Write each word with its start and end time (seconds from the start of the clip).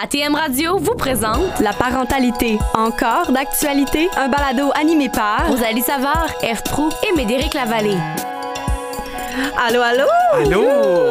ATM 0.00 0.34
Radio 0.36 0.78
vous 0.78 0.94
présente 0.94 1.58
La 1.60 1.72
parentalité, 1.72 2.58
encore 2.74 3.32
d'actualité, 3.32 4.08
un 4.16 4.28
balado 4.28 4.70
animé 4.80 5.08
par 5.08 5.48
Rosalie 5.48 5.82
Savard, 5.82 6.28
F. 6.42 6.62
Prou 6.64 6.88
et 7.08 7.16
Médéric 7.16 7.54
Lavallée. 7.54 7.96
Allô, 9.58 9.80
allô? 9.80 10.04
Allô? 10.34 10.62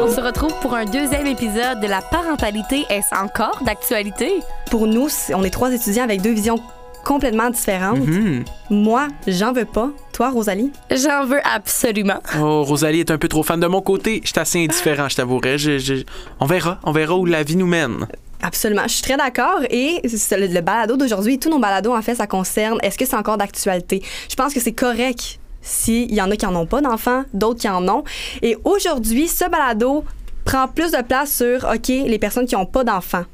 On 0.04 0.10
se 0.10 0.20
retrouve 0.20 0.54
pour 0.62 0.74
un 0.74 0.84
deuxième 0.86 1.26
épisode 1.26 1.80
de 1.80 1.86
La 1.86 2.00
parentalité. 2.00 2.86
Est-ce 2.88 3.14
encore 3.14 3.60
d'actualité? 3.62 4.40
Pour 4.70 4.86
nous, 4.86 5.08
on 5.34 5.44
est 5.44 5.50
trois 5.50 5.72
étudiants 5.72 6.04
avec 6.04 6.22
deux 6.22 6.32
visions 6.32 6.58
complètement 7.04 7.50
différentes. 7.50 7.98
Mhm. 8.06 8.44
Moi, 8.70 9.08
j'en 9.26 9.52
veux 9.52 9.64
pas. 9.66 9.90
Toi, 10.12 10.30
Rosalie? 10.30 10.72
J'en 10.90 11.24
veux 11.26 11.40
absolument. 11.46 12.20
Oh, 12.40 12.62
Rosalie 12.64 13.00
est 13.00 13.10
un 13.10 13.18
peu 13.18 13.28
trop 13.28 13.42
fan 13.42 13.60
de 13.60 13.66
mon 13.66 13.82
côté. 13.82 14.20
Je 14.24 14.28
suis 14.30 14.38
assez 14.40 14.64
indifférent, 14.64 15.08
je 15.08 15.78
je- 15.78 16.04
On 16.40 16.46
verra. 16.46 16.78
On 16.84 16.92
verra 16.92 17.16
où 17.16 17.24
la 17.26 17.42
vie 17.42 17.56
nous 17.56 17.66
mène. 17.66 18.06
Absolument. 18.42 18.82
Je 18.84 18.94
suis 18.94 19.02
très 19.02 19.16
d'accord. 19.16 19.60
Et 19.70 20.00
c'est 20.08 20.38
le, 20.38 20.46
le 20.46 20.60
balado 20.60 20.96
d'aujourd'hui, 20.96 21.38
tous 21.38 21.50
nos 21.50 21.58
balados, 21.58 21.94
en 21.94 22.02
fait, 22.02 22.14
ça 22.14 22.26
concerne 22.26 22.78
est-ce 22.82 22.96
que 22.96 23.04
c'est 23.04 23.16
encore 23.16 23.36
d'actualité? 23.36 24.02
Je 24.30 24.36
pense 24.36 24.54
que 24.54 24.60
c'est 24.60 24.72
correct 24.72 25.40
s'il 25.60 26.14
y 26.14 26.22
en 26.22 26.30
a 26.30 26.36
qui 26.36 26.46
en 26.46 26.54
ont 26.54 26.66
pas 26.66 26.80
d'enfants, 26.80 27.24
d'autres 27.34 27.60
qui 27.60 27.68
en 27.68 27.86
ont. 27.88 28.04
Et 28.42 28.56
aujourd'hui, 28.64 29.28
ce 29.28 29.48
balado 29.48 30.04
prend 30.44 30.68
plus 30.68 30.92
de 30.92 31.02
place 31.02 31.32
sur, 31.32 31.68
OK, 31.68 31.88
les 31.88 32.18
personnes 32.18 32.46
qui 32.46 32.54
n'ont 32.54 32.66
pas 32.66 32.84
d'enfants. 32.84 33.24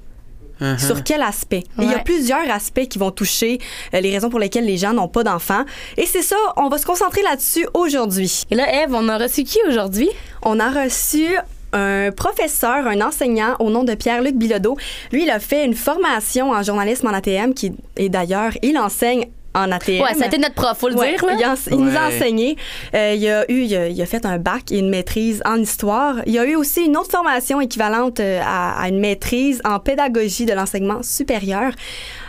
Mhm. 0.61 0.79
Sur 0.79 1.03
quel 1.03 1.21
aspect? 1.21 1.65
Il 1.79 1.91
y 1.91 1.95
a 1.95 1.99
plusieurs 1.99 2.49
aspects 2.49 2.87
qui 2.89 2.99
vont 2.99 3.11
toucher 3.11 3.59
euh, 3.93 4.01
les 4.01 4.13
raisons 4.13 4.31
pour 4.31 4.39
lesquelles 4.39 4.65
les 4.65 4.77
gens 4.77 4.93
n'ont 4.93 5.09
pas 5.09 5.25
d'enfants. 5.25 5.65
Et 5.97 6.07
c'est 6.07 6.23
ça, 6.23 6.37
on 6.57 6.69
va 6.69 6.79
se 6.79 6.87
concentrer 6.87 7.23
là-dessus 7.23 7.67
aujourd'hui. 7.75 8.45
Et 8.51 8.55
là, 8.55 8.85
Eve, 8.85 8.95
on 8.95 9.09
a 9.09 9.19
reçu 9.19 9.43
qui 9.43 9.59
aujourd'hui? 9.69 10.09
On 10.43 10.61
a 10.61 10.71
reçu 10.71 11.27
un 11.75 12.11
professeur, 12.13 12.87
un 12.87 13.01
enseignant 13.03 13.57
au 13.59 13.69
nom 13.71 13.85
de 13.85 13.95
Pierre-Luc 13.95 14.37
Bilodeau. 14.37 14.77
Lui, 15.13 15.25
il 15.25 15.31
a 15.31 15.41
fait 15.41 15.65
une 15.65 15.75
formation 15.75 16.51
en 16.53 16.63
journalisme 16.63 17.07
en 17.09 17.13
ATM 17.13 17.53
qui, 17.55 17.73
et 17.97 18.09
d'ailleurs, 18.09 18.53
il 18.63 18.79
enseigne 18.79 19.27
en 19.57 19.71
ATM. 19.71 20.01
Ouais, 20.03 20.15
ça 20.15 20.25
a 20.25 20.27
été 20.27 20.39
notre 20.39 20.55
prof, 20.55 20.77
faut 20.77 20.89
le 20.89 20.97
Ouais, 20.97 21.11
dire. 21.13 21.25
Là. 21.25 21.37
il, 21.39 21.47
ense- 21.47 21.69
il 21.71 21.79
nous 21.79 21.97
a 21.97 22.09
enseigné. 22.09 22.57
Euh, 22.95 23.15
il, 23.17 23.29
a 23.29 23.49
eu, 23.49 23.63
il, 23.63 23.77
a, 23.77 23.87
il 23.89 24.03
a 24.03 24.07
fait 24.07 24.27
un 24.27 24.37
bac 24.39 24.73
et 24.73 24.79
une 24.81 24.89
maîtrise 24.91 25.43
en 25.45 25.57
histoire. 25.57 26.17
Il 26.27 26.37
a 26.41 26.45
eu 26.45 26.57
aussi 26.57 26.85
une 26.87 26.97
autre 26.97 27.11
formation 27.13 27.61
équivalente 27.61 28.19
euh, 28.19 28.41
à, 28.45 28.83
à 28.83 28.89
une 28.89 28.99
maîtrise 28.99 29.61
en 29.65 29.79
pédagogie 29.79 30.45
de 30.45 30.55
l'enseignement 30.55 31.05
supérieur. 31.05 31.71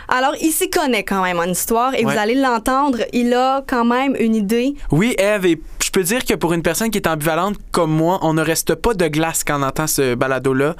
Alors, 0.08 0.34
il 0.40 0.52
s'y 0.52 0.70
connaît 0.70 1.02
quand 1.02 1.20
même 1.22 1.40
en 1.40 1.44
histoire 1.50 1.94
et 1.96 2.04
Ouais. 2.04 2.12
vous 2.12 2.16
allez 2.18 2.36
l'entendre. 2.36 2.98
Il 3.12 3.34
a 3.34 3.64
quand 3.66 3.84
même 3.84 4.14
une 4.20 4.36
idée. 4.36 4.74
Oui, 4.92 5.16
Eve, 5.18 5.46
et 5.46 5.60
peux 5.96 6.02
dire 6.02 6.24
que 6.26 6.34
pour 6.34 6.52
une 6.52 6.60
personne 6.62 6.90
qui 6.90 6.98
est 6.98 7.06
ambivalente 7.06 7.56
comme 7.72 7.90
moi, 7.90 8.18
on 8.20 8.34
ne 8.34 8.42
reste 8.42 8.74
pas 8.74 8.92
de 8.92 9.08
glace 9.08 9.44
quand 9.44 9.58
on 9.58 9.62
entend 9.62 9.86
ce 9.86 10.14
balado-là. 10.14 10.74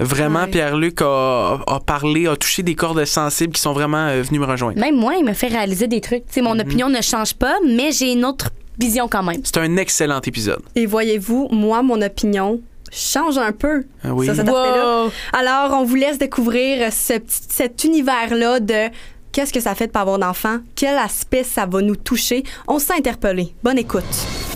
Vraiment, 0.00 0.40
Ouais. 0.40 0.50
Pierre-Luc 0.50 1.00
a, 1.02 1.58
a 1.66 1.80
parlé, 1.80 2.26
a 2.26 2.34
touché 2.36 2.62
des 2.64 2.74
cordes 2.74 3.04
sensibles 3.04 3.52
qui 3.52 3.60
sont 3.60 3.72
vraiment 3.72 4.08
euh, 4.08 4.22
venus 4.22 4.40
me 4.40 4.46
rejoindre. 4.46 4.78
Même 4.80 4.96
moi, 4.96 5.14
il 5.18 5.24
me 5.24 5.34
fait 5.34 5.46
réaliser 5.46 5.86
des 5.86 6.00
trucs. 6.00 6.24
Mon 6.42 6.58
opinion 6.58 6.88
ne 6.88 7.00
change 7.00 7.34
pas, 7.34 7.54
mais 7.64 7.92
j'ai 7.92 8.10
une 8.12 8.24
autre 8.24 8.50
vision 8.78 9.06
quand 9.08 9.22
même. 9.22 9.40
C'est 9.44 9.56
un 9.58 9.76
excellent 9.76 10.20
épisode. 10.20 10.60
Et 10.74 10.84
voyez-vous, 10.84 11.48
moi, 11.52 11.82
mon 11.82 12.02
opinion 12.02 12.60
change 12.92 13.38
un 13.38 13.52
peu. 13.52 13.84
Ah 14.04 14.12
oui. 14.12 14.26
Ça, 14.26 14.34
cet 14.34 14.48
aspect-là. 14.48 15.04
Wow. 15.04 15.12
Alors, 15.32 15.78
on 15.80 15.84
vous 15.84 15.94
laisse 15.94 16.18
découvrir 16.18 16.92
ce 16.92 17.14
petit- 17.14 17.40
cet 17.48 17.84
univers-là 17.84 18.60
de 18.60 18.90
qu'est-ce 19.36 19.52
que 19.52 19.60
ça 19.60 19.74
fait 19.74 19.88
de 19.88 19.92
pas 19.92 20.00
avoir 20.00 20.18
d'enfants, 20.18 20.60
quel 20.74 20.96
aspect 20.96 21.44
ça 21.44 21.66
va 21.66 21.82
nous 21.82 21.94
toucher? 21.94 22.42
On 22.68 22.78
s'est 22.78 22.94
interpellé. 22.94 23.54
Bonne 23.62 23.76
écoute. 23.76 24.02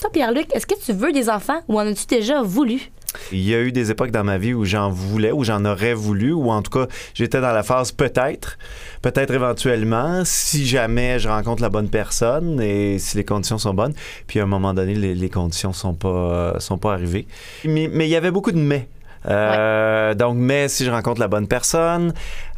Toi, 0.01 0.09
Pierre-Luc, 0.11 0.47
est-ce 0.55 0.67
que 0.67 0.75
tu 0.83 0.95
veux 0.95 1.13
des 1.13 1.29
enfants 1.29 1.61
ou 1.69 1.79
en 1.79 1.87
as-tu 1.87 2.07
déjà 2.07 2.41
voulu? 2.41 2.91
Il 3.31 3.47
y 3.47 3.55
a 3.55 3.61
eu 3.61 3.73
des 3.73 3.91
époques 3.91 4.11
dans 4.11 4.25
ma 4.25 4.39
vie 4.39 4.55
où 4.55 4.65
j'en 4.65 4.89
voulais, 4.89 5.33
où 5.33 5.45
j'en 5.45 5.67
aurais 5.67 5.93
voulu, 5.93 6.33
ou 6.33 6.51
en 6.51 6.63
tout 6.63 6.71
cas, 6.71 6.87
j'étais 7.13 7.43
dans 7.43 7.53
la 7.53 7.63
phase 7.63 7.93
peut-être, 7.93 8.57
peut-être 9.03 9.35
éventuellement, 9.35 10.23
si 10.25 10.67
jamais 10.67 11.19
je 11.19 11.29
rencontre 11.29 11.61
la 11.61 11.69
bonne 11.69 11.91
personne 11.91 12.59
et 12.63 12.99
si 12.99 13.19
les 13.19 13.25
conditions 13.25 13.59
sont 13.59 13.75
bonnes. 13.75 13.93
Puis 14.29 14.41
à 14.41 14.45
un 14.45 14.47
moment 14.47 14.73
donné, 14.73 14.95
les, 14.95 15.15
les 15.15 15.29
conditions 15.29 15.75
sont 15.75 15.93
pas, 15.93 16.09
euh, 16.09 16.59
sont 16.59 16.79
pas 16.79 16.95
arrivées. 16.95 17.27
Mais, 17.67 17.91
mais 17.93 18.07
il 18.07 18.11
y 18.11 18.17
avait 18.17 18.31
beaucoup 18.31 18.53
de 18.53 18.59
mais. 18.59 18.89
Euh, 19.29 20.15
Donc, 20.15 20.37
mais 20.39 20.69
si 20.69 20.85
je 20.85 20.91
rencontre 20.91 21.21
la 21.21 21.29
bonne 21.29 21.47
personne. 21.47 22.15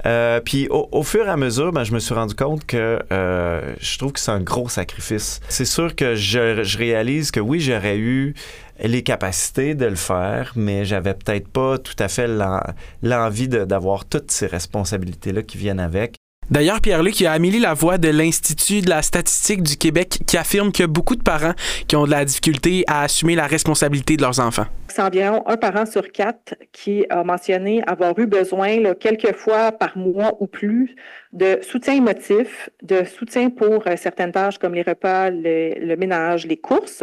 Euh, 0.06 0.40
puis 0.40 0.66
au, 0.68 0.88
au 0.92 1.02
fur 1.02 1.26
et 1.26 1.30
à 1.30 1.36
mesure, 1.36 1.72
ben, 1.72 1.84
je 1.84 1.92
me 1.92 1.98
suis 1.98 2.14
rendu 2.14 2.34
compte 2.34 2.64
que 2.66 2.98
euh, 3.12 3.74
je 3.80 3.98
trouve 3.98 4.12
que 4.12 4.20
c'est 4.20 4.32
un 4.32 4.40
gros 4.40 4.68
sacrifice. 4.68 5.40
C'est 5.48 5.64
sûr 5.64 5.94
que 5.94 6.14
je, 6.14 6.62
je 6.64 6.78
réalise 6.78 7.30
que 7.30 7.40
oui, 7.40 7.60
j'aurais 7.60 7.98
eu 7.98 8.34
les 8.82 9.02
capacités 9.02 9.74
de 9.74 9.86
le 9.86 9.94
faire, 9.94 10.52
mais 10.56 10.84
j'avais 10.84 11.14
peut-être 11.14 11.46
pas 11.48 11.78
tout 11.78 11.94
à 12.00 12.08
fait 12.08 12.26
l'en- 12.26 12.62
l'envie 13.02 13.46
d'avoir 13.48 14.04
toutes 14.04 14.30
ces 14.30 14.46
responsabilités-là 14.46 15.42
qui 15.42 15.56
viennent 15.58 15.78
avec. 15.80 16.16
D'ailleurs, 16.52 16.82
Pierre-Luc, 16.82 17.18
il 17.18 17.22
y 17.22 17.26
a 17.26 17.32
Amélie 17.32 17.60
Lavoie 17.60 17.96
de 17.96 18.10
l'Institut 18.10 18.82
de 18.82 18.90
la 18.90 19.00
statistique 19.00 19.62
du 19.62 19.78
Québec 19.78 20.18
qui 20.26 20.36
affirme 20.36 20.70
qu'il 20.70 20.82
y 20.82 20.84
a 20.84 20.86
beaucoup 20.86 21.16
de 21.16 21.22
parents 21.22 21.54
qui 21.88 21.96
ont 21.96 22.04
de 22.04 22.10
la 22.10 22.26
difficulté 22.26 22.84
à 22.88 23.04
assumer 23.04 23.34
la 23.34 23.46
responsabilité 23.46 24.18
de 24.18 24.22
leurs 24.22 24.38
enfants. 24.38 24.66
C'est 24.88 25.00
environ 25.00 25.42
un 25.46 25.56
parent 25.56 25.86
sur 25.86 26.12
quatre 26.12 26.54
qui 26.70 27.06
a 27.08 27.24
mentionné 27.24 27.82
avoir 27.86 28.18
eu 28.18 28.26
besoin, 28.26 28.80
là, 28.80 28.94
quelques 28.94 29.34
fois 29.34 29.72
par 29.72 29.96
mois 29.96 30.36
ou 30.40 30.46
plus, 30.46 30.94
de 31.32 31.58
soutien 31.62 31.94
émotif, 31.94 32.69
de 32.82 33.02
soutien 33.04 33.48
pour 33.48 33.86
euh, 33.86 33.96
certaines 33.96 34.32
tâches 34.32 34.58
comme 34.58 34.74
les 34.74 34.82
repas, 34.82 35.30
le, 35.30 35.96
ménage, 35.96 36.46
les 36.46 36.58
courses, 36.58 37.02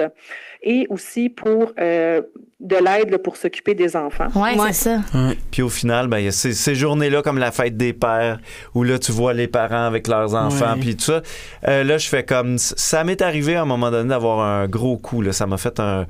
et 0.62 0.86
aussi 0.92 1.28
pour 1.28 1.74
euh, 1.80 2.22
de 2.60 2.76
l'aide 2.76 3.10
là, 3.10 3.18
pour 3.20 3.38
s'occuper 3.38 3.74
des 3.74 3.96
enfants. 3.96 4.28
Ouais, 4.36 4.60
Ouais. 4.60 4.74
c'est 4.74 4.96
ça. 4.96 5.02
Puis 5.50 5.62
au 5.62 5.70
final, 5.70 6.08
ben, 6.08 6.18
il 6.20 6.26
y 6.26 6.28
a 6.28 6.32
ces, 6.32 6.54
ces 6.54 6.76
journées-là 6.76 7.22
comme 7.22 7.38
la 7.38 7.52
fête 7.52 7.78
des 7.78 7.94
pères, 7.94 8.40
où 8.76 8.84
là, 8.84 9.00
tu 9.00 9.12
vois 9.14 9.34
les 9.34 9.48
parents 9.48 9.86
avec 9.86 10.08
leurs 10.10 10.36
enfants, 10.36 10.76
puis 10.80 10.96
tout 10.98 11.06
ça. 11.06 11.22
Euh, 11.68 11.84
là, 11.86 11.98
je 11.98 12.10
fais 12.10 12.24
comme... 12.24 12.58
Ça 12.58 13.04
m'est 13.06 13.22
arrivé 13.22 13.56
à 13.56 13.62
un 13.62 13.66
moment 13.66 13.92
donné 13.92 14.10
d'avoir 14.10 14.40
un 14.42 14.68
gros 14.68 14.98
coup, 14.98 15.22
là. 15.22 15.32
Ça 15.32 15.48
m'a 15.48 15.58
fait 15.58 15.80
un... 15.80 16.06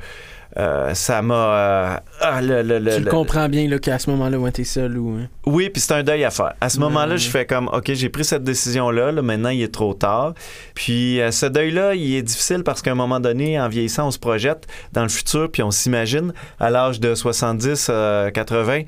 euh, 0.58 0.94
ça 0.96 1.22
m'a... 1.22 1.36
euh, 1.36 1.98
ah, 2.22 2.42
le- 2.42 2.64
le- 2.64 2.80
le- 2.80 2.96
tu 2.96 3.04
le 3.04 3.12
comprends 3.12 3.48
bien 3.50 3.68
là, 3.68 3.78
qu'à 3.80 4.00
ce 4.00 4.10
moment-là, 4.10 4.40
ouais, 4.40 4.52
t'es 4.52 4.64
seul 4.64 4.98
ou. 4.98 5.18
hein. 5.20 5.28
Oui, 5.46 5.70
puis 5.70 5.80
c'est 5.82 5.94
un 5.94 6.04
deuil 6.04 6.24
à 6.24 6.32
faire. 6.32 6.54
À 6.60 6.70
ce 6.70 6.80
moment-là, 6.80 7.18
je 7.18 7.30
fais 7.30 7.46
comme, 7.46 7.68
OK, 7.72 7.92
j'ai 7.94 8.10
pris 8.10 8.26
cette 8.26 8.44
décision-là, 8.44 9.12
là, 9.12 9.22
maintenant 9.22 9.50
il 9.50 9.62
est 9.62 9.74
trop 9.74 9.94
tard. 9.94 10.34
Puis 10.74 11.22
euh, 11.22 11.32
ce 11.32 11.46
deuil-là, 11.46 11.96
il 11.96 12.16
est 12.16 12.22
difficile 12.24 12.64
parce 12.64 12.82
qu'à 12.82 12.92
un 12.92 12.96
moment 12.96 13.20
donné, 13.20 13.60
en 13.60 13.68
vieillissant, 13.70 14.08
on 14.08 14.12
se 14.12 14.20
projette 14.20 14.66
dans 14.94 15.04
le 15.04 15.10
futur, 15.10 15.50
puis 15.52 15.62
on 15.64 15.72
s'imagine 15.72 16.34
à 16.60 16.70
l'âge 16.70 17.00
de 17.00 17.14
70, 17.16 17.88
euh, 17.90 18.32
80, 18.32 18.82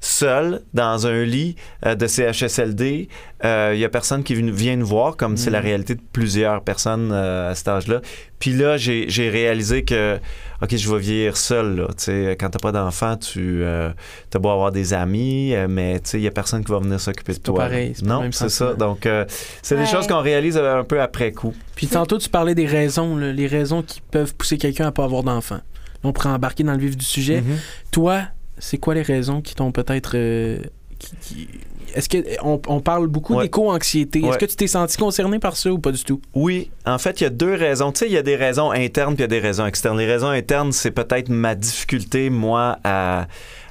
seul 0.00 0.62
dans 0.74 1.06
un 1.06 1.24
lit 1.24 1.56
euh, 1.86 1.94
de 1.94 2.06
CHSLD. 2.06 3.08
Euh, 3.44 3.72
Il 3.74 3.80
y 3.80 3.84
a 3.84 3.88
personne 3.88 4.22
qui 4.22 4.34
vient- 4.34 4.76
nous 4.76 4.86
voir, 4.86 5.16
comme 5.16 5.36
c'est 5.36 5.50
la 5.50 5.60
réalité 5.60 5.94
de 5.94 6.00
plusieurs 6.12 6.62
personnes 6.62 7.10
euh, 7.12 7.50
à 7.50 7.54
cet 7.54 7.68
âge-là. 7.68 8.00
Puis 8.38 8.52
là, 8.52 8.76
j'ai 8.76 9.06
j'ai 9.08 9.28
réalisé 9.30 9.84
que, 9.84 10.18
OK, 10.62 10.76
je 10.76 10.90
vais 10.92 10.98
vieillir 10.98 11.36
seul. 11.36 11.76
Là. 11.76 11.86
Tu 11.88 11.94
sais, 12.04 12.36
Quand 12.38 12.50
t'as 12.50 12.58
pas 12.58 12.72
d'enfant, 12.72 13.16
tu 13.16 13.62
euh, 13.62 13.90
as 14.34 14.38
beau 14.38 14.50
avoir 14.50 14.70
des 14.72 14.92
amis, 14.94 15.54
euh, 15.54 15.66
mais 15.68 16.00
tu 16.00 16.10
sais, 16.10 16.18
il 16.18 16.22
y 16.24 16.28
a 16.28 16.30
personne 16.30 16.64
qui 16.64 16.70
va 16.72 16.78
venir 16.78 17.00
s'occuper 17.00 17.32
de 17.34 17.38
toi. 17.38 17.56
pareil, 17.58 17.92
c'est 17.96 18.06
pas 18.06 18.18
le 18.20 18.24
non, 18.26 18.32
c'est 18.32 18.48
ça. 18.48 18.74
Donc, 18.74 19.06
euh, 19.06 19.24
c'est 19.62 19.74
Ouais. 19.76 19.82
des 19.84 19.86
choses 19.90 20.06
qu'on 20.06 20.20
réalise 20.20 20.56
euh, 20.56 20.80
un 20.80 20.84
peu 20.84 21.00
après 21.00 21.32
coup. 21.32 21.54
Puis 21.74 21.86
tantôt, 21.88 22.18
tu 22.18 22.28
parlais 22.28 22.54
des 22.54 22.66
raisons, 22.66 23.16
là, 23.16 23.32
les 23.32 23.46
raisons 23.46 23.82
qui 23.82 24.00
peuvent 24.00 24.34
pousser 24.34 24.58
quelqu'un 24.58 24.86
à 24.88 24.92
pas 24.92 25.04
avoir 25.04 25.22
d'enfant. 25.22 25.58
On 26.04 26.12
pourrait 26.12 26.28
embarquer 26.30 26.62
dans 26.62 26.72
le 26.74 26.78
vif 26.78 26.96
du 26.96 27.04
sujet. 27.04 27.40
Mhm. 27.40 27.56
Toi, 27.90 28.22
c'est 28.58 28.78
quoi 28.78 28.94
les 28.94 29.02
raisons 29.02 29.40
qui 29.40 29.54
t'ont 29.54 29.72
peut-être. 29.72 30.12
euh, 30.16 30.58
qui- 30.98 31.16
qui- 31.20 31.48
Est-ce 31.94 32.08
que 32.08 32.18
on, 32.44 32.60
on 32.66 32.80
parle 32.80 33.06
beaucoup 33.06 33.34
Ouais. 33.36 33.44
d'éco-anxiété? 33.44 34.18
Est-ce 34.18 34.28
Ouais. 34.28 34.36
que 34.36 34.44
tu 34.44 34.56
t'es 34.56 34.66
senti 34.66 34.98
concerné 34.98 35.38
par 35.38 35.56
ça 35.56 35.72
ou 35.72 35.78
pas 35.78 35.90
du 35.92 36.04
tout? 36.04 36.20
Oui, 36.34 36.70
en 36.84 36.98
fait, 36.98 37.20
il 37.20 37.24
y 37.24 37.26
a 37.26 37.30
deux 37.30 37.54
raisons. 37.54 37.92
Tu 37.92 38.00
sais, 38.00 38.06
il 38.06 38.12
y 38.12 38.18
a 38.18 38.22
des 38.22 38.36
raisons 38.36 38.70
internes 38.72 39.14
puis 39.14 39.20
il 39.20 39.30
y 39.32 39.36
a 39.36 39.40
des 39.40 39.40
raisons 39.40 39.64
externes. 39.64 39.96
Les 39.96 40.06
raisons 40.06 40.28
internes, 40.28 40.72
c'est 40.72 40.90
peut-être 40.90 41.30
ma 41.30 41.54
difficulté, 41.54 42.28
moi, 42.28 42.78
à, 42.84 43.26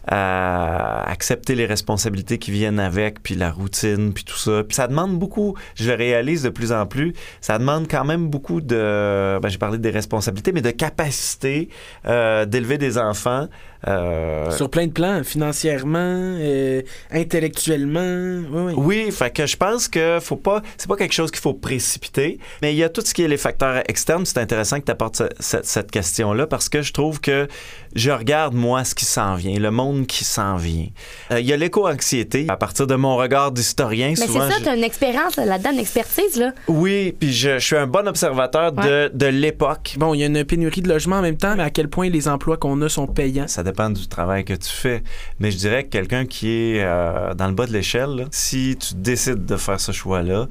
à 0.09 1.04
accepter 1.12 1.54
les 1.54 1.66
responsabilités 1.66 2.38
qui 2.38 2.50
viennent 2.52 2.80
avec, 2.80 3.22
puis 3.22 3.36
la 3.36 3.52
routine, 3.52 4.14
puis 4.14 4.24
tout 4.24 4.38
ça. 4.38 4.63
Puis 4.63 4.75
ça 4.75 4.88
demande 4.88 5.18
beaucoup, 5.19 5.56
je 5.75 5.88
le 5.90 5.95
réalise 5.95 6.44
de 6.44 6.50
plus 6.50 6.72
en 6.72 6.86
plus, 6.86 7.13
ça 7.42 7.60
demande 7.60 7.88
quand 7.90 8.06
même 8.06 8.28
beaucoup 8.30 8.62
de, 8.62 9.38
ben, 9.42 9.50
j'ai 9.50 9.57
parlé 9.57 9.78
des 9.78 9.90
responsabilités, 9.92 10.51
mais 10.54 10.62
de 10.62 10.72
capacité 10.72 11.69
euh, 12.06 12.45
d'élever 12.45 12.78
des 12.78 12.98
enfants. 12.98 13.48
Euh, 13.88 14.50
Sur 14.51 14.69
plein 14.69 14.88
de 14.88 14.91
plans, 14.91 15.21
financièrement, 15.24 16.00
euh, 16.39 16.81
intellectuellement. 17.12 18.41
Oui, 18.51 18.74
oui. 18.77 18.97
Oui, 19.06 19.12
fait 19.12 19.31
que 19.31 19.45
je 19.45 19.56
pense 19.57 19.88
que 19.88 20.19
faut 20.21 20.35
pas, 20.35 20.62
c'est 20.77 20.88
pas 20.88 20.95
quelque 20.95 21.13
chose 21.13 21.31
qu'il 21.31 21.41
faut 21.41 21.53
précipiter, 21.53 22.39
mais 22.62 22.74
il 22.74 22.77
y 22.77 22.83
a 22.83 22.89
tout 22.89 23.01
ce 23.06 23.13
qui 23.13 23.24
est 23.24 23.27
les 23.27 23.38
facteurs 23.38 23.83
externes. 23.89 24.25
C'est 24.25 24.39
intéressant 24.39 24.79
que 24.79 24.85
tu 24.85 24.91
apportes 24.91 25.21
cette, 25.39 25.65
cette 25.65 25.91
question-là 25.91 26.47
parce 26.47 26.69
que 26.69 26.81
je 26.81 26.94
trouve 26.94 27.19
que 27.21 27.47
je 27.95 28.12
regarde 28.12 28.53
moi 28.53 28.83
ce 28.83 28.95
qui 28.95 29.06
s'en 29.06 29.35
vient, 29.35 29.59
le 29.59 29.71
monde 29.71 30.07
qui 30.07 30.23
s'en 30.23 30.56
vient. 30.56 30.88
Euh, 31.31 31.39
Il 31.39 31.45
y 31.45 31.53
a 31.53 31.57
l'éco-anxiété 31.57 32.45
à 32.50 32.57
partir 32.57 32.88
de 32.88 32.95
mon 32.95 33.15
regard 33.18 33.51
d'historien. 33.51 34.09
Mais 34.09 34.15
c'est 34.15 34.27
ça, 34.27 34.50
je- 34.59 34.63
t'as 34.63 34.75
une 34.75 34.83
expérience 34.83 35.35
là-dedans, 35.38 35.71
une 35.73 35.80
expertise, 35.80 36.38
là. 36.38 36.53
Oui, 36.68 37.15
puis 37.19 37.33
je, 37.33 37.59
je 37.59 37.65
suis 37.65 37.75
un 37.77 37.88
bon 37.88 38.07
observateur 38.07 38.71
de, 38.71 39.12
de 39.13 39.25
l'époque. 39.27 39.95
Bon, 39.97 40.13
il 40.13 40.19
y 40.19 40.23
a 40.23 40.27
une 40.27 40.44
pénurie 40.44 40.81
de 40.81 40.89
logements 40.89 41.18
en 41.18 41.21
même 41.21 41.38
temps, 41.38 41.56
mais 41.56 41.63
à 41.63 41.69
quel 41.69 41.88
point 41.89 42.09
les 42.09 42.27
emplois 42.27 42.57
qu'on 42.57 42.81
a 42.81 42.89
sont 42.89 43.07
payants? 43.07 43.47
Ça 43.47 43.63
dépend 43.77 43.89
dépend 43.89 44.00
du 44.01 44.07
travail 44.07 44.44
que 44.44 44.53
tu 44.53 44.69
fais. 44.69 45.03
Mais 45.39 45.51
je 45.51 45.57
dirais 45.57 45.83
que 45.83 45.89
quelqu'un 45.89 46.25
qui 46.25 46.50
est 46.50 46.83
euh, 46.83 47.33
dans 47.33 47.47
le 47.47 47.53
bas 47.53 47.65
de 47.68 47.74
l'échelle, 47.74 48.27
si 48.31 48.75
tu 48.79 48.95
décides 48.95 49.45
de 49.45 49.56
faire 49.57 49.79
ce 49.79 49.91
choix-là, 49.91 50.47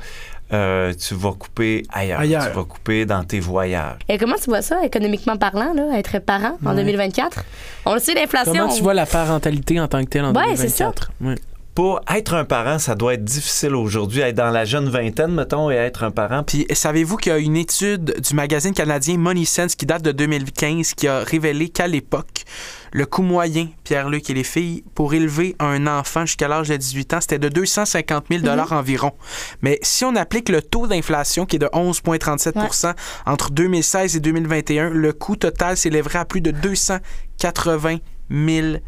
euh, 0.53 0.93
tu 0.95 1.15
vas 1.15 1.33
couper 1.33 1.83
ailleurs. 1.93 2.21
Ailleurs. 2.21 2.49
Tu 2.49 2.57
vas 2.57 2.65
couper 2.65 3.05
dans 3.05 3.25
tes 3.25 3.41
voyages. 3.41 3.99
Et 4.09 4.17
comment 4.17 4.37
tu 4.37 4.45
vois 4.49 4.63
ça, 4.63 4.85
économiquement 4.85 5.37
parlant, 5.37 5.75
là, 5.75 5.99
être 5.99 6.21
parent 6.21 6.57
en 6.65 6.71
Ouais. 6.71 6.77
2024? 6.85 7.43
On 7.85 7.95
le 7.95 8.01
sait, 8.01 8.15
l'inflation. 8.15 8.53
Comment 8.53 8.69
tu 8.73 8.83
vois 8.83 8.95
la 8.95 9.07
parentalité 9.07 9.81
en 9.81 9.89
tant 9.89 10.05
que 10.05 10.09
telle 10.09 10.25
en 10.25 10.33
Ouais, 10.33 10.55
c'est 10.55 10.69
2024? 10.69 11.11
Ouais. 11.21 11.35
Pour 11.77 12.01
être 12.09 12.33
un 12.33 12.47
parent, 12.47 12.79
ça 12.79 12.95
doit 12.95 13.13
être 13.13 13.25
difficile 13.25 13.75
aujourd'hui. 13.75 14.21
Être 14.23 14.37
dans 14.37 14.49
la 14.49 14.65
jeune 14.65 14.89
vingtaine, 14.89 15.33
mettons, 15.33 15.71
et 15.71 15.75
être 15.75 16.05
un 16.05 16.11
parent. 16.11 16.43
Puis 16.43 16.67
savez-vous 16.73 17.19
qu'il 17.19 17.33
y 17.33 17.35
a 17.35 17.39
une 17.39 17.55
étude 17.55 18.19
du 18.19 18.35
magazine 18.35 18.73
canadien 18.73 19.19
Money 19.19 19.45
Sense 19.45 19.75
qui 19.75 19.85
date 19.85 20.01
de 20.01 20.11
2015 20.11 20.95
qui 20.95 21.07
a 21.07 21.19
révélé 21.19 21.69
qu'à 21.69 21.87
l'époque, 21.87 22.45
le 22.93 23.05
coût 23.05 23.21
moyen, 23.21 23.69
Pierre-Luc 23.85 24.31
et 24.31 24.33
les 24.33 24.43
filles, 24.43 24.85
pour 24.95 25.13
élever 25.13 25.55
un 25.59 25.87
enfant 25.87 26.25
jusqu'à 26.25 26.49
l'âge 26.49 26.71
de 26.71 26.77
18 26.79 27.13
ans, 27.13 27.21
c'était 27.21 27.39
de 27.39 27.51
250 27.51 28.25
000 28.31 28.43
dollars 28.43 28.73
environ. 28.73 29.13
Mais 29.61 29.79
si 29.83 30.07
on 30.07 30.17
applique 30.17 30.49
le 30.49 30.63
taux 30.63 30.87
d'inflation 30.87 31.45
qui 31.45 31.57
est 31.57 31.59
de 31.59 31.67
11,37% 31.67 32.95
entre 33.27 33.51
2016 33.51 34.17
et 34.17 34.21
2021, 34.21 34.89
le 34.89 35.13
coût 35.13 35.37
total 35.37 35.77
s'élèverait 35.77 36.21
à 36.21 36.25
plus 36.25 36.41
de 36.41 36.53
280 36.53 37.99
000 38.31 38.67
dollars. 38.67 38.81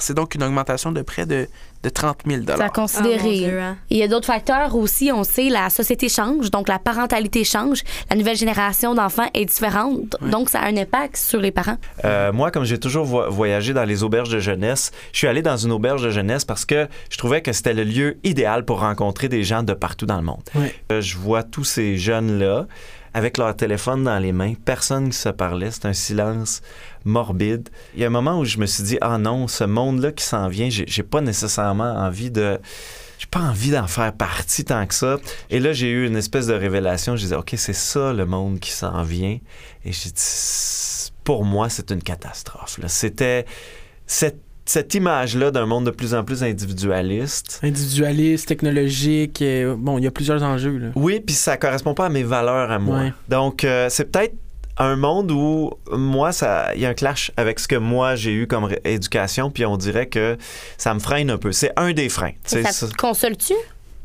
C'est 0.00 0.14
donc 0.14 0.34
une 0.34 0.42
augmentation 0.42 0.92
de 0.92 1.02
près 1.02 1.26
de, 1.26 1.48
de 1.82 1.88
30 1.88 2.18
000 2.26 2.42
C'est 2.46 2.60
à 2.60 2.68
considérer. 2.68 3.36
Dieu, 3.38 3.60
hein. 3.60 3.76
Il 3.90 3.96
y 3.96 4.02
a 4.02 4.08
d'autres 4.08 4.26
facteurs 4.26 4.74
aussi. 4.76 5.10
On 5.12 5.24
sait, 5.24 5.48
la 5.48 5.70
société 5.70 6.08
change, 6.08 6.50
donc 6.50 6.68
la 6.68 6.78
parentalité 6.78 7.42
change. 7.44 7.82
La 8.10 8.16
nouvelle 8.16 8.36
génération 8.36 8.94
d'enfants 8.94 9.28
est 9.34 9.44
différente. 9.44 10.16
Donc, 10.22 10.50
ça 10.50 10.60
a 10.60 10.66
un 10.68 10.76
impact 10.76 11.16
sur 11.16 11.40
les 11.40 11.50
parents. 11.50 11.76
Euh, 12.04 12.32
moi, 12.32 12.50
comme 12.50 12.64
j'ai 12.64 12.78
toujours 12.78 13.04
vo- 13.06 13.28
voyagé 13.30 13.72
dans 13.74 13.84
les 13.84 14.02
auberges 14.04 14.30
de 14.30 14.38
jeunesse, 14.38 14.92
je 15.12 15.18
suis 15.18 15.26
allé 15.26 15.42
dans 15.42 15.56
une 15.56 15.72
auberge 15.72 16.02
de 16.02 16.10
jeunesse 16.10 16.44
parce 16.44 16.64
que 16.64 16.86
je 17.10 17.16
trouvais 17.18 17.42
que 17.42 17.52
c'était 17.52 17.74
le 17.74 17.84
lieu 17.84 18.18
idéal 18.24 18.64
pour 18.64 18.80
rencontrer 18.80 19.28
des 19.28 19.42
gens 19.42 19.62
de 19.62 19.72
partout 19.74 20.06
dans 20.06 20.16
le 20.16 20.22
monde. 20.24 20.42
Euh, 20.92 21.00
je 21.00 21.16
vois 21.18 21.42
tous 21.42 21.64
ces 21.64 21.96
jeunes-là 21.96 22.66
avec 23.14 23.38
leur 23.38 23.56
téléphone 23.56 24.04
dans 24.04 24.18
les 24.18 24.32
mains, 24.32 24.54
personne 24.64 25.08
qui 25.10 25.16
se 25.16 25.28
parlait, 25.28 25.70
c'est 25.70 25.86
un 25.86 25.92
silence 25.92 26.60
morbide. 27.04 27.68
Il 27.94 28.00
y 28.00 28.04
a 28.04 28.08
un 28.08 28.10
moment 28.10 28.40
où 28.40 28.44
je 28.44 28.58
me 28.58 28.66
suis 28.66 28.82
dit, 28.82 28.98
ah 29.00 29.18
non, 29.18 29.46
ce 29.46 29.62
monde-là 29.62 30.10
qui 30.10 30.24
s'en 30.24 30.48
vient, 30.48 30.68
j'ai 30.68 31.02
pas 31.04 31.20
nécessairement 31.20 31.94
envie 31.94 32.30
de... 32.30 32.58
J'ai 33.18 33.28
pas 33.28 33.40
envie 33.40 33.70
d'en 33.70 33.86
faire 33.86 34.12
partie 34.12 34.64
tant 34.64 34.84
que 34.86 34.92
ça. 34.92 35.18
Et 35.48 35.60
là, 35.60 35.72
j'ai 35.72 35.88
eu 35.88 36.06
une 36.06 36.16
espèce 36.16 36.48
de 36.48 36.52
révélation. 36.52 37.14
Je 37.14 37.22
disais, 37.22 37.36
OK, 37.36 37.54
c'est 37.56 37.72
ça 37.72 38.12
le 38.12 38.26
monde 38.26 38.58
qui 38.58 38.72
s'en 38.72 39.02
vient. 39.04 39.38
Et 39.84 39.92
j'ai 39.92 40.10
dit, 40.10 41.12
pour 41.22 41.44
moi, 41.44 41.68
c'est 41.68 41.92
une 41.92 42.02
catastrophe. 42.02 42.80
C'était 42.88 43.46
cette, 44.06 44.43
cette 44.66 44.94
image-là 44.94 45.50
d'un 45.50 45.66
monde 45.66 45.86
de 45.86 45.90
plus 45.90 46.14
en 46.14 46.24
plus 46.24 46.42
individualiste. 46.42 47.60
Individualiste, 47.62 48.48
technologique, 48.48 49.42
bon, 49.76 49.98
il 49.98 50.04
y 50.04 50.06
a 50.06 50.10
plusieurs 50.10 50.42
enjeux. 50.42 50.78
Là. 50.78 50.88
Oui, 50.94 51.20
puis 51.20 51.34
ça 51.34 51.56
correspond 51.56 51.94
pas 51.94 52.06
à 52.06 52.08
mes 52.08 52.22
valeurs 52.22 52.70
à 52.70 52.78
moi. 52.78 52.98
Ouais. 52.98 53.12
Donc, 53.28 53.64
euh, 53.64 53.88
c'est 53.90 54.10
peut-être 54.10 54.34
un 54.76 54.96
monde 54.96 55.30
où 55.30 55.70
moi, 55.92 56.32
ça, 56.32 56.74
il 56.74 56.80
y 56.80 56.86
a 56.86 56.88
un 56.88 56.94
clash 56.94 57.30
avec 57.36 57.60
ce 57.60 57.68
que 57.68 57.76
moi 57.76 58.16
j'ai 58.16 58.32
eu 58.32 58.46
comme 58.48 58.68
éducation, 58.84 59.50
puis 59.50 59.64
on 59.64 59.76
dirait 59.76 60.06
que 60.06 60.36
ça 60.78 60.92
me 60.94 60.98
freine 60.98 61.30
un 61.30 61.38
peu. 61.38 61.52
C'est 61.52 61.70
un 61.76 61.92
des 61.92 62.08
freins. 62.08 62.32
tu 62.44 62.60
Ça 62.62 62.72
ça- 62.72 62.88
te 62.88 62.94
console-tu? 62.94 63.54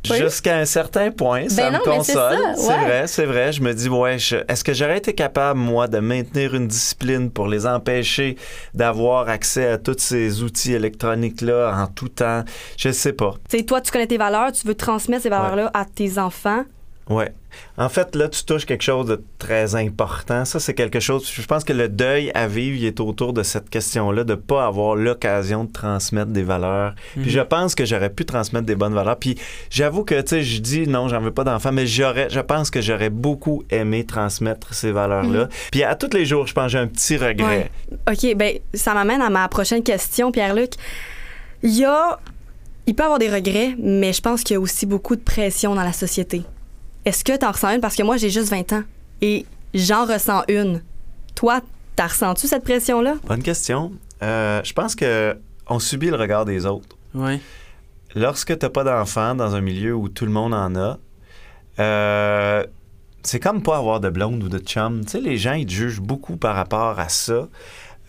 Oui. 0.10 0.18
Jusqu'à 0.18 0.57
un 0.57 0.66
certain 0.66 1.12
point, 1.12 1.50
ça 1.50 1.63
Ben 1.69 1.74
non, 1.74 1.80
me 1.80 1.84
console. 1.98 2.16
ça, 2.16 2.31
C'est 2.56 2.68
ouais. 2.69 2.86
vrai, 2.86 3.07
c'est 3.07 3.25
vrai. 3.25 3.51
Je 3.51 3.62
me 3.62 3.74
dis, 3.74 3.90
ouais, 3.90 4.16
est-ce 4.16 4.63
que 4.63 4.74
j'aurais 4.74 4.98
été 5.00 5.13
capable, 5.13 5.60
moi, 5.60 5.88
de 5.90 6.00
maintenir 6.00 6.56
une 6.56 6.68
discipline 6.68 7.30
pour 7.30 7.48
les 7.48 7.68
empêcher 7.68 8.38
d'avoir 8.74 9.28
accès 9.28 9.68
à 9.68 9.78
tous 9.78 9.98
ces 10.00 10.42
outils 10.42 10.74
électroniques-là 10.74 11.74
en 11.75 11.88
tout 11.88 12.07
temps? 12.10 12.44
Je 12.78 12.92
sais 12.92 13.13
pas. 13.13 13.34
Tu 13.50 13.57
sais, 13.57 13.63
toi, 13.66 13.81
tu 13.81 13.92
connais 13.92 14.07
tes 14.07 14.18
valeurs, 14.18 14.51
tu 14.54 14.66
veux 14.66 14.75
transmettre 14.75 15.24
ces 15.24 15.30
valeurs-là 15.30 15.69
à 15.74 15.84
tes 15.86 16.18
enfants. 16.18 16.63
Ouais. 17.10 17.34
En 17.78 17.90
fait, 17.90 18.16
là, 18.16 18.30
tu 18.30 18.44
touches 18.44 18.66
quelque 18.66 18.84
chose 18.84 19.07
de 19.07 19.24
très 19.38 19.75
important. 19.75 20.46
Ça, 20.46 20.60
c'est 20.60 20.74
quelque 20.74 21.00
chose. 21.00 21.30
Je 21.31 21.46
pense 21.46 21.63
que 21.63 21.74
le 21.74 21.90
deuil 21.90 22.31
à 22.34 22.48
vivre, 22.48 22.78
il 22.78 22.86
est 22.86 23.00
autour 23.00 23.34
de 23.34 23.44
cette 23.44 23.69
question-là, 23.69 24.24
de 24.24 24.36
pas 24.36 24.66
avoir 24.66 24.96
l'occasion 24.96 25.63
de 25.63 25.72
transmettre 25.72 26.31
des 26.31 26.44
valeurs. 26.44 26.96
Puis 27.13 27.30
je 27.30 27.40
pense 27.40 27.75
que 27.75 27.86
j'aurais 27.86 28.10
pu 28.10 28.25
transmettre 28.25 28.66
des 28.66 28.75
bonnes 28.75 28.94
valeurs. 28.94 29.18
Puis 29.18 29.38
j'avoue 29.69 30.04
que, 30.04 30.19
tu 30.22 30.28
sais, 30.28 30.44
je 30.44 30.62
dis 30.62 30.88
non, 30.88 31.07
j'en 31.07 31.22
veux 31.22 31.31
pas 31.31 31.44
d'enfant, 31.44 31.72
mais 31.72 31.88
j'aurais, 31.88 32.30
je 32.30 32.40
pense 32.40 32.69
que 32.69 32.81
j'aurais 32.81 33.10
beaucoup 33.10 33.63
aimé 33.69 34.06
transmettre 34.06 34.74
ces 34.74 34.92
valeurs-là. 34.92 35.50
Puis 35.72 35.84
à 35.84 35.95
tous 35.95 36.13
les 36.13 36.25
jours, 36.25 36.48
je 36.48 36.54
pense 36.54 36.66
que 36.66 36.72
j'ai 36.72 36.80
un 36.80 36.88
petit 36.88 37.18
regret. 37.18 37.72
OK, 38.10 38.36
ben 38.36 38.57
ça 38.74 38.94
m'amène 38.94 39.22
à 39.22 39.30
ma 39.30 39.48
prochaine 39.48 39.84
question, 39.84 40.31
Pierre-Luc. 40.31 40.72
Il 41.63 41.78
y 41.78 41.86
a... 41.86 42.19
Il 42.88 42.95
peut 42.95 43.04
y 43.04 43.06
avoir 43.06 43.19
des 43.19 43.30
regrets, 43.30 43.75
mais 43.78 44.13
je 44.13 44.22
pense 44.22 44.42
qu'il 44.42 44.56
y 44.56 44.57
a 44.57 44.60
aussi 44.60 44.88
beaucoup 44.88 45.16
de 45.16 45.22
pression 45.22 45.75
dans 45.75 45.84
la 45.84 45.94
société. 45.94 46.42
Est-ce 47.06 47.24
que 47.24 47.38
tu 47.38 47.46
en 47.46 47.51
ressens 47.51 47.75
une? 47.75 47.81
Parce 47.81 47.96
que 47.96 48.04
moi, 48.04 48.18
j'ai 48.18 48.30
juste 48.30 48.50
20 48.50 48.74
ans 48.74 48.84
et 49.22 49.46
j'en 49.74 50.06
ressens 50.06 50.44
une. 50.48 50.81
Toi, 51.36 51.62
t'as 51.96 52.07
ressenti 52.07 52.48
cette 52.48 52.63
pression-là? 52.63 53.16
Bonne 53.25 53.44
question. 53.44 53.94
Euh, 54.22 54.62
je 54.63 54.74
pense 54.74 54.96
que 54.96 55.38
on 55.68 55.80
subit 55.80 56.07
le 56.10 56.16
regard 56.18 56.46
des 56.46 56.66
autres. 56.66 56.98
Ouais. 57.16 57.40
lorsque 58.16 58.57
tu 58.57 58.66
n'as 58.66 58.69
pas 58.69 58.84
d'enfant 58.84 59.34
dans 59.34 59.56
un 59.56 59.62
milieu 59.62 59.96
où 59.96 60.10
tout 60.10 60.25
le 60.25 60.31
monde 60.31 60.54
en 60.54 60.75
a, 60.75 61.00
euh, 61.80 62.63
c'est 63.24 63.40
comme 63.40 63.63
pas 63.63 63.78
avoir 63.78 64.00
de 64.00 64.10
blonde 64.10 64.44
ou 64.44 64.50
de 64.50 64.60
chum. 64.60 65.04
Tu 65.06 65.12
sais, 65.12 65.22
les 65.22 65.38
gens, 65.38 65.54
ils 65.54 65.66
te 65.66 65.72
jugent 65.72 66.02
beaucoup 66.02 66.38
par 66.38 66.56
rapport 66.56 67.00
à 67.00 67.10
ça. 67.10 67.48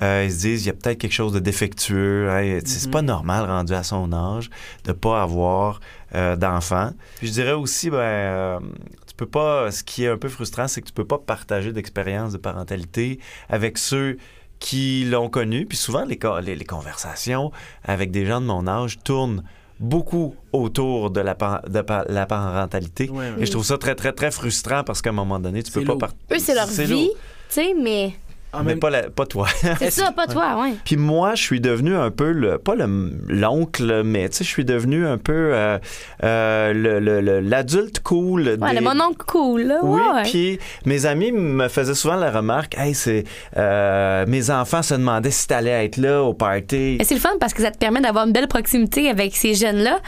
Euh, 0.02 0.25
ils 0.26 0.32
se 0.32 0.38
disent, 0.38 0.64
il 0.64 0.67
y 0.69 0.70
a 0.70 0.73
peut-être 0.73 0.99
quelque 0.99 1.12
chose 1.12 1.32
de 1.32 1.38
défectueux. 1.41 2.29
Hey, 2.31 2.61
sais, 2.61 2.79
C'est 2.79 2.91
pas 2.91 3.02
normal, 3.02 3.44
rendu 3.44 3.75
à 3.75 3.82
son 3.82 4.12
âge, 4.12 4.49
de 4.85 4.93
pas 4.93 5.23
avoir 5.23 5.81
euh, 6.14 6.37
d'enfant. 6.37 6.93
Puis 7.19 7.26
je 7.29 7.32
dirais 7.32 7.52
aussi, 7.52 7.91
ben, 7.91 7.99
euh, 7.99 8.58
tu 9.06 9.14
peux 9.14 9.26
pas... 9.26 9.70
Ce 9.70 9.82
qui 9.85 10.05
est 10.05 10.08
un 10.08 10.17
peu 10.17 10.29
frustrant, 10.29 10.69
c'est 10.69 10.81
que 10.81 10.87
tu 10.87 10.93
peux 10.94 11.05
pas 11.05 11.19
partager 11.19 11.73
d'expérience 11.73 12.32
de 12.32 12.38
parentalité 12.38 13.19
avec 13.49 13.76
ceux 13.76 14.17
qui 14.58 15.05
l'ont 15.05 15.29
connu. 15.29 15.67
Puis 15.67 15.76
souvent, 15.79 16.05
les, 16.05 16.19
les, 16.43 16.56
les 16.56 16.64
conversations 16.64 17.53
avec 17.85 18.11
des 18.11 18.25
gens 18.26 18.41
de 18.41 18.46
mon 18.46 18.67
âge 18.67 18.99
tournent 19.05 19.43
beaucoup 19.79 20.35
autour 20.53 21.11
de 21.11 21.20
la, 21.20 21.35
par- 21.35 21.62
de 21.69 21.81
pa- 21.81 22.05
la 22.08 22.26
parentalité. 22.26 23.08
Ouais, 23.08 23.19
ouais. 23.31 23.35
Et 23.38 23.46
je 23.46 23.50
trouve 23.50 23.64
ça 23.64 23.79
très, 23.79 23.94
très, 23.94 24.12
très 24.12 24.31
frustrant 24.31 24.82
parce 24.85 25.00
qu'à 25.00 25.11
un 25.11 25.14
moment 25.14 25.38
donné, 25.41 25.62
tu 25.62 25.73
peux 25.73 25.85
pas... 25.85 26.08
Eux, 26.32 26.38
c'est 26.38 26.55
leur 26.55 26.67
vie, 26.67 27.11
tu 27.49 27.55
sais, 27.55 27.75
mais 27.75 28.12
En 28.52 28.58
Mais 28.61 28.70
même 28.73 28.81
pas, 28.81 28.91
la- 28.91 29.11
pas 29.11 29.26
toi. 29.26 29.47
c'est 29.79 29.91
ça, 29.91 30.11
pas 30.12 30.26
toi, 30.26 30.61
ouais. 30.61 30.75
Puis 30.85 30.97
moi, 30.97 31.35
je 31.37 31.43
suis 31.43 31.61
devenu 31.61 31.94
un 31.97 32.11
peu 32.11 32.32
le, 32.32 32.58
pas 32.58 32.75
le- 32.75 33.12
l'oncle, 33.29 34.02
mais 34.05 34.29
tu 34.29 34.38
sais, 34.38 34.44
je 34.44 34.49
suis 34.49 34.64
devenu 34.64 35.06
un 35.06 35.19
peu 35.19 35.32
euh, 35.55 35.79
euh, 36.25 37.41
l'adulte 37.43 38.00
cool. 38.00 38.43
Ouais, 38.43 38.56
des- 38.56 38.74
le 38.74 38.81
mon 38.81 39.01
oncle 39.01 39.24
cool, 39.27 39.63
là. 39.63 39.79
Oui, 39.82 40.01
ouais, 40.01 40.15
ouais. 40.15 40.22
puis 40.24 40.58
mes 40.86 41.06
amis 41.06 41.32
me 41.32 41.69
faisaient 41.69 41.94
souvent 41.94 42.17
la 42.17 42.31
remarque, 42.31 42.77
hey, 42.79 42.94
c'est 42.94 43.24
euh, 43.56 44.24
mes 44.27 44.51
enfants 44.51 44.82
se 44.82 44.94
demandaient 44.94 45.31
si 45.31 45.46
t'allais 45.46 45.84
être 45.84 45.96
là 45.96 46.22
au 46.22 46.34
party. 46.34 46.96
Mais 46.98 47.05
c'est 47.05 47.15
le 47.15 47.20
fun 47.20 47.31
parce 47.41 47.55
que 47.55 47.63
ça 47.63 47.70
te 47.70 47.79
permet 47.79 48.01
d'avoir 48.01 48.27
une 48.27 48.32
belle 48.32 48.48
proximité 48.48 49.08
avec 49.08 49.36
ces 49.36 49.55
jeunes-là. 49.55 49.98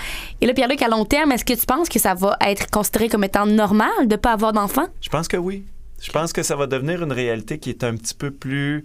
Et 0.41 0.47
là, 0.47 0.53
Pierre-Luc, 0.55 0.83
à 0.83 0.89
long 0.89 1.05
terme, 1.05 1.33
est-ce 1.33 1.45
que 1.45 1.55
tu 1.55 1.67
penses 1.67 1.89
que 1.89 1.99
ça 1.99 2.15
va 2.15 2.37
être 2.47 2.71
considéré 2.71 3.09
comme 3.09 3.25
étant 3.25 3.47
normal 3.47 3.91
de 4.07 4.13
ne 4.13 4.17
pas 4.17 4.33
avoir 4.33 4.53
d'enfants? 4.53 4.87
Je 5.01 5.09
pense 5.09 5.29
que 5.29 5.37
oui. 5.37 5.65
Je 6.03 6.11
pense 6.11 6.33
que 6.33 6.43
ça 6.43 6.57
va 6.57 6.67
devenir 6.67 7.03
une 7.03 7.13
réalité 7.13 7.59
qui 7.59 7.71
est 7.71 7.85
un 7.85 7.95
petit 7.97 8.15
peu 8.15 8.31
plus 8.31 8.85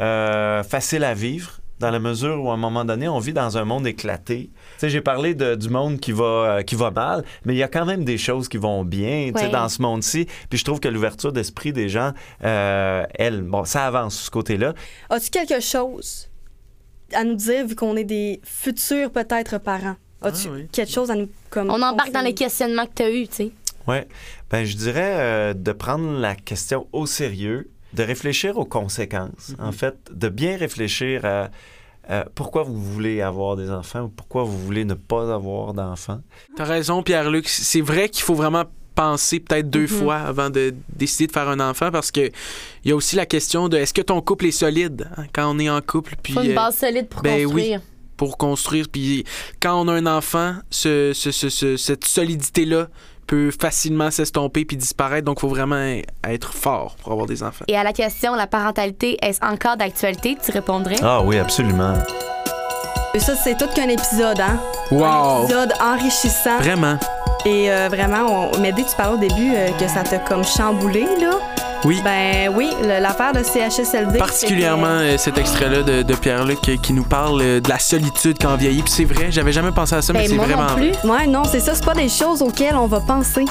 euh, 0.00 0.62
facile 0.62 1.04
à 1.04 1.14
vivre. 1.14 1.58
Dans 1.80 1.90
la 1.90 1.98
mesure 1.98 2.40
où, 2.40 2.48
à 2.50 2.54
un 2.54 2.58
moment 2.58 2.84
donné, 2.84 3.08
on 3.08 3.18
vit 3.18 3.32
dans 3.32 3.58
un 3.58 3.64
monde 3.64 3.88
éclaté. 3.88 4.50
Tu 4.74 4.78
sais, 4.78 4.88
j'ai 4.88 5.00
parlé 5.00 5.34
de- 5.34 5.56
du 5.56 5.68
monde 5.68 5.98
qui 5.98 6.12
va, 6.12 6.24
euh, 6.24 6.62
qui 6.62 6.76
va 6.76 6.92
mal, 6.92 7.24
mais 7.44 7.54
il 7.54 7.56
y 7.56 7.62
a 7.64 7.66
quand 7.68 7.84
même 7.84 8.04
des 8.04 8.18
choses 8.18 8.48
qui 8.48 8.56
vont 8.56 8.84
bien 8.84 9.32
tu 9.34 9.40
sais, 9.40 9.46
Ouais. 9.46 9.50
dans 9.50 9.68
ce 9.68 9.82
monde-ci. 9.82 10.28
Puis 10.48 10.60
je 10.60 10.64
trouve 10.64 10.78
que 10.78 10.86
l'ouverture 10.86 11.32
d'esprit 11.32 11.72
des 11.72 11.88
gens, 11.88 12.12
euh, 12.44 13.04
elle, 13.16 13.42
bon, 13.42 13.64
ça 13.64 13.84
avance 13.84 14.14
sur 14.14 14.26
ce 14.26 14.30
côté-là. 14.30 14.74
As-tu 15.10 15.30
quelque 15.30 15.58
chose 15.58 16.28
à 17.12 17.24
nous 17.24 17.34
dire, 17.34 17.66
vu 17.66 17.74
qu'on 17.74 17.96
est 17.96 18.04
des 18.04 18.40
futurs 18.44 19.10
peut-être 19.10 19.58
parents? 19.58 19.96
As-tu 20.22 20.46
Ah 20.48 20.52
oui. 20.54 20.68
quelque 20.70 20.92
chose 20.92 21.10
à 21.10 21.16
nous 21.16 21.28
comme 21.50 21.68
On 21.68 21.82
embarque 21.82 22.12
dans 22.12 22.20
les 22.20 22.34
questionnements 22.34 22.86
que 22.86 22.92
tu 22.94 23.02
as 23.02 23.10
eus, 23.10 23.26
tu 23.26 23.34
sais. 23.34 23.50
Ouais. 23.88 24.06
Ben, 24.50 24.64
je 24.64 24.76
dirais 24.76 25.14
euh, 25.18 25.54
de 25.54 25.72
prendre 25.72 26.18
la 26.18 26.34
question 26.34 26.86
au 26.92 27.06
sérieux, 27.06 27.70
de 27.94 28.02
réfléchir 28.02 28.58
aux 28.58 28.64
conséquences. 28.64 29.54
En 29.58 29.72
fait, 29.72 29.96
de 30.12 30.28
bien 30.28 30.56
réfléchir 30.56 31.24
à 31.24 31.50
euh, 32.10 32.24
pourquoi 32.34 32.62
vous 32.64 32.80
voulez 32.82 33.20
avoir 33.22 33.56
des 33.56 33.70
enfants 33.70 34.02
ou 34.02 34.08
pourquoi 34.08 34.42
vous 34.44 34.58
voulez 34.58 34.84
ne 34.84 34.94
pas 34.94 35.32
avoir 35.32 35.72
d'enfants. 35.74 36.20
T'as 36.56 36.64
raison, 36.64 37.02
Pierre-Luc. 37.02 37.48
C'est 37.48 37.80
vrai 37.80 38.08
qu'il 38.08 38.24
faut 38.24 38.34
vraiment 38.34 38.64
penser 38.94 39.40
peut-être 39.40 39.70
deux 39.70 39.82
Mhm. 39.82 39.86
fois 39.88 40.16
avant 40.16 40.50
de 40.50 40.74
décider 40.94 41.26
de 41.26 41.32
faire 41.32 41.48
un 41.48 41.60
enfant 41.60 41.90
parce 41.90 42.10
que 42.10 42.30
il 42.84 42.88
y 42.90 42.92
a 42.92 42.96
aussi 42.96 43.16
la 43.16 43.24
question 43.24 43.68
de 43.70 43.78
est-ce 43.78 43.94
que 43.94 44.02
ton 44.02 44.20
couple 44.20 44.46
est 44.46 44.50
solide 44.50 45.08
hein, 45.16 45.24
quand 45.32 45.50
on 45.54 45.58
est 45.58 45.70
en 45.70 45.80
couple 45.80 46.14
puis 46.22 46.34
Faut 46.34 46.42
une 46.42 46.50
euh, 46.50 46.54
base 46.54 46.76
solide 46.76 47.08
pour 47.08 47.22
ben 47.22 47.38
oui. 47.46 47.52
construire. 47.52 47.80
pour 48.18 48.36
construire 48.36 48.86
puis 48.92 49.24
quand 49.60 49.80
on 49.80 49.88
a 49.88 49.94
un 49.94 50.04
enfant 50.06 50.56
ce, 50.68 51.12
ce- 51.14 51.30
ce- 51.30 51.48
ce- 51.48 51.78
cette 51.78 52.04
solidité 52.04 52.66
là 52.66 52.88
peut 53.32 53.50
facilement 53.50 54.10
s'estomper 54.10 54.66
puis 54.66 54.76
disparaître. 54.76 55.24
Donc, 55.24 55.38
il 55.38 55.40
faut 55.40 55.48
vraiment 55.48 55.96
être 56.28 56.52
fort 56.52 56.96
pour 57.02 57.12
avoir 57.12 57.26
des 57.26 57.42
enfants. 57.42 57.64
Et 57.66 57.78
à 57.78 57.82
la 57.82 57.94
question, 57.94 58.34
la 58.34 58.46
parentalité, 58.46 59.16
est-ce 59.22 59.42
encore 59.42 59.78
d'actualité? 59.78 60.36
Tu 60.44 60.50
répondrais? 60.50 60.96
Ah 61.02 61.22
oui, 61.22 61.38
absolument. 61.38 61.94
Et 63.14 63.20
ça, 63.20 63.34
c'est 63.34 63.56
tout 63.56 63.68
qu'un 63.74 63.88
épisode, 63.88 64.38
hein? 64.38 64.60
Un 64.90 64.96
Wow! 64.96 65.44
épisode 65.44 65.72
enrichissant. 65.80 66.58
Vraiment? 66.58 66.98
Et 67.46 67.72
euh, 67.72 67.88
vraiment, 67.88 68.50
on... 68.52 68.58
mais 68.60 68.70
dès 68.72 68.82
que 68.82 68.90
tu 68.90 68.96
parlais 68.96 69.14
au 69.14 69.18
début 69.18 69.54
euh, 69.54 69.70
que 69.80 69.88
ça 69.88 70.02
t'a 70.02 70.18
comme 70.18 70.44
chamboulé, 70.44 71.06
là. 71.18 71.30
Oui. 71.84 72.00
Ben 72.04 72.48
oui, 72.54 72.70
le- 72.82 73.00
l'affaire 73.00 73.32
de 73.32 73.42
CHSLD. 73.42 74.18
Particulièrement 74.18 74.86
euh, 74.86 75.16
cet 75.18 75.36
extrait-là 75.36 75.82
de, 75.82 76.02
de 76.02 76.14
Pierre-Luc 76.14 76.58
euh, 76.68 76.76
qui 76.80 76.92
nous 76.92 77.02
parle 77.02 77.40
euh, 77.42 77.60
de 77.60 77.68
la 77.68 77.78
solitude 77.80 78.36
quand 78.40 78.52
on 78.52 78.56
vieillit. 78.56 78.82
Puis 78.82 78.92
c'est 78.92 79.04
vrai, 79.04 79.26
j'avais 79.30 79.52
jamais 79.52 79.72
pensé 79.72 79.96
à 79.96 80.02
ça, 80.02 80.12
mais 80.12 80.20
Ben, 80.20 80.28
c'est 80.28 80.34
moi 80.36 80.44
vraiment 80.46 80.62
non 80.62 80.74
vrai. 80.74 80.92
plus. 80.92 81.10
Ouais, 81.10 81.26
non, 81.26 81.42
c'est 81.44 81.58
ça, 81.60 81.74
c'est 81.74 81.84
pas 81.84 81.94
des 81.94 82.08
choses 82.08 82.40
auxquelles 82.40 82.76
on 82.76 82.86
va 82.86 83.00
penser. 83.00 83.44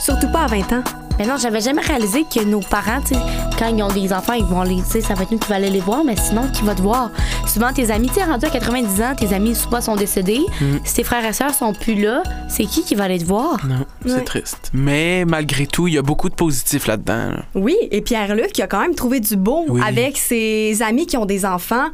Surtout 0.00 0.28
pas 0.28 0.44
à 0.44 0.46
20 0.46 0.72
ans. 0.72 0.84
Mais 1.18 1.26
non, 1.26 1.34
j'avais 1.40 1.60
jamais 1.60 1.80
réalisé 1.82 2.24
que 2.24 2.42
nos 2.44 2.58
parents, 2.60 3.00
tu 3.00 3.14
sais, 3.14 3.20
quand 3.58 3.66
ils 3.68 3.80
ont 3.84 3.88
des 3.88 4.12
enfants, 4.12 4.32
ils 4.32 4.44
vont 4.44 4.62
les, 4.62 4.76
tu 4.82 4.90
sais, 4.90 5.00
ça 5.00 5.14
va 5.14 5.22
être 5.22 5.30
nous 5.30 5.38
qui 5.38 5.48
va 5.48 5.56
aller 5.56 5.70
les 5.70 5.78
voir, 5.80 6.02
mais 6.04 6.16
sinon, 6.16 6.48
qui 6.52 6.62
va 6.62 6.74
te 6.74 6.82
voir? 6.82 7.10
Souvent, 7.54 7.72
tes 7.72 7.92
amis, 7.92 8.08
tu 8.08 8.14
sais, 8.14 8.24
rendus 8.24 8.46
à 8.46 8.50
90 8.50 9.00
ans, 9.00 9.14
tes 9.16 9.32
amis, 9.32 9.54
soit 9.54 9.80
sont 9.80 9.94
décédés, 9.94 10.40
Mm. 10.60 10.78
si 10.84 10.94
tes 10.94 11.04
frères 11.04 11.24
et 11.24 11.32
sœurs 11.32 11.54
sont 11.54 11.72
plus 11.72 11.94
là, 11.94 12.24
c'est 12.48 12.64
qui 12.64 12.82
qui 12.82 12.96
va 12.96 13.04
aller 13.04 13.20
te 13.20 13.24
voir? 13.24 13.64
Non, 13.64 13.84
c'est 14.04 14.14
Ouais. 14.14 14.24
triste. 14.24 14.72
Mais 14.74 15.24
malgré 15.24 15.68
tout, 15.68 15.86
il 15.86 15.94
y 15.94 15.98
a 15.98 16.02
beaucoup 16.02 16.28
de 16.28 16.34
positifs 16.34 16.88
là-dedans. 16.88 17.30
là. 17.30 17.44
Oui, 17.54 17.76
et 17.92 18.00
Pierre-Luc 18.00 18.52
qui 18.52 18.60
a 18.62 18.66
quand 18.66 18.80
même 18.80 18.96
trouvé 18.96 19.20
du 19.20 19.36
beau 19.36 19.66
Oui. 19.68 19.80
avec 19.86 20.16
ses 20.18 20.82
amis 20.82 21.06
qui 21.06 21.16
ont 21.16 21.26
des 21.26 21.46
enfants. 21.46 21.86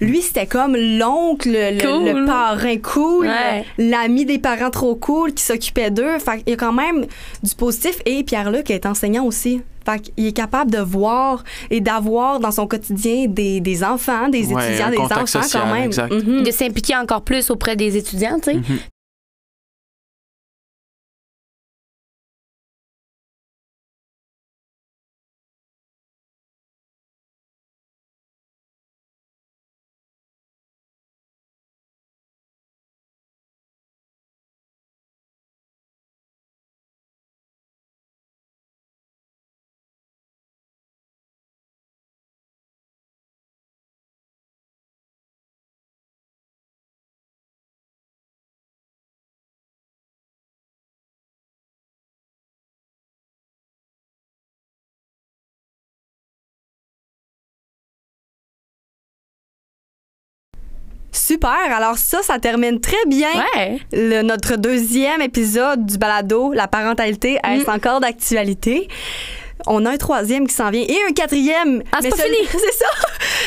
Lui, 0.00 0.22
c'était 0.22 0.46
comme 0.46 0.76
l'oncle, 0.76 1.48
le, 1.50 1.80
Cool. 1.80 2.20
le 2.20 2.24
parrain 2.24 2.76
cool, 2.76 3.26
Ouais. 3.26 3.64
l'ami 3.76 4.24
des 4.24 4.38
parents 4.38 4.70
trop 4.70 4.94
cool 4.94 5.34
qui 5.34 5.42
s'occupait 5.42 5.90
d'eux. 5.90 6.16
Fait 6.20 6.38
qu'il 6.38 6.50
y 6.50 6.52
a 6.52 6.56
quand 6.56 6.72
même 6.72 7.06
du 7.42 7.54
positif. 7.56 7.98
Et 8.06 8.22
Pierre-Luc 8.22 8.70
est 8.70 8.86
enseignant 8.86 9.24
aussi. 9.24 9.62
Fait 9.88 10.00
qu'il 10.00 10.26
est 10.26 10.32
capable 10.32 10.70
de 10.70 10.78
voir 10.80 11.44
et 11.70 11.80
d'avoir 11.80 12.40
dans 12.40 12.50
son 12.50 12.66
quotidien 12.66 13.26
des, 13.28 13.60
des 13.60 13.84
enfants, 13.84 14.28
des 14.28 14.52
Ouais, 14.52 14.66
étudiants, 14.66 14.90
des 14.90 14.98
enfants 14.98 15.24
social, 15.26 15.62
quand 15.62 15.72
même. 15.72 15.84
exact. 15.86 16.12
Mhm. 16.12 16.42
De 16.42 16.50
s'impliquer 16.50 16.96
encore 16.96 17.22
plus 17.22 17.50
auprès 17.50 17.74
des 17.76 17.96
étudiants, 17.96 18.36
tu 18.38 18.50
sais. 18.50 18.54
Mhm. 18.56 18.64
Super. 61.28 61.50
Alors 61.76 61.98
ça, 61.98 62.22
ça 62.22 62.38
termine 62.38 62.80
très 62.80 63.04
bien 63.06 63.28
Ouais. 63.54 63.78
le- 63.92 64.22
notre 64.22 64.56
deuxième 64.56 65.20
épisode 65.20 65.84
du 65.84 65.98
balado, 65.98 66.52
la 66.54 66.68
parentalité, 66.68 67.38
Mm. 67.44 67.68
encore 67.70 68.00
d'actualité? 68.00 68.88
On 69.66 69.84
a 69.84 69.90
un 69.90 69.96
troisième 69.98 70.46
qui 70.46 70.54
s'en 70.54 70.70
vient 70.70 70.82
et 70.88 70.96
un 71.08 71.12
quatrième. 71.12 71.82
Ah, 71.92 71.98
c'est 72.00 72.08
pas 72.10 72.16
celui- 72.16 72.36
fini. 72.46 72.48
c'est 72.52 72.78
ça. 72.78 72.86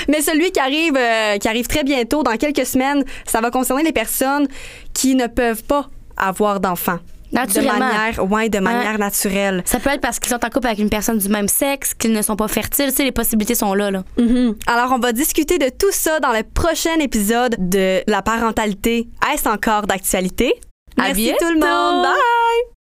Mais 0.09 0.21
celui 0.21 0.51
qui 0.51 0.59
arrive, 0.59 0.95
euh, 0.95 1.38
qui 1.38 1.47
arrive 1.47 1.65
très 1.67 1.83
bientôt, 1.83 2.21
dans 2.21 2.35
quelques 2.38 2.65
semaines, 2.67 3.03
ça 3.25 3.41
va 3.41 3.50
concerner 3.50 3.83
les 3.83 3.93
personnes 3.93 4.47
qui 4.93 5.15
ne 5.15 5.25
peuvent 5.27 5.63
pas 5.63 5.88
avoir 6.17 6.59
d'enfants. 6.59 7.00
De 7.31 7.38
Naturellement. 7.38 7.79
manière, 7.79 8.31
ouais, 8.31 8.50
de 8.50 8.59
manière 8.59 8.97
naturelle. 9.00 9.61
Ça 9.65 9.79
peut 9.79 9.89
être 9.89 10.01
parce 10.01 10.19
qu'ils 10.19 10.29
sont 10.29 10.43
en 10.45 10.50
couple 10.50 10.67
avec 10.67 10.79
une 10.79 10.89
personne 10.89 11.17
du 11.17 11.29
même 11.29 11.47
sexe, 11.47 11.93
qu'ils 11.93 12.11
ne 12.11 12.21
sont 12.21 12.35
pas 12.35 12.47
fertiles. 12.50 12.89
Tu 12.89 12.95
sais, 12.97 13.03
les 13.05 13.11
possibilités 13.13 13.55
sont 13.55 13.73
là, 13.73 13.89
là. 13.89 14.03
Mhm. 14.17 14.55
Alors, 14.67 14.91
on 14.91 15.00
va 15.00 15.13
discuter 15.13 15.57
de 15.57 15.69
tout 15.69 15.91
ça 15.91 16.19
dans 16.19 16.31
le 16.33 16.43
prochain 16.43 16.95
épisode 17.00 17.55
de 17.57 18.01
la 18.07 18.21
parentalité. 18.21 19.07
Est-ce 19.33 19.47
encore 19.47 19.88
d'actualité? 19.88 20.53
À 20.97 21.03
Merci 21.03 21.21
bientôt. 21.23 21.38
tout 21.45 21.53
le 21.53 21.59
monde. 21.59 22.03
Bye! 22.03 22.80